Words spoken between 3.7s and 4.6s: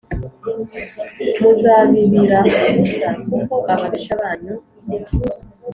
ababisha banyu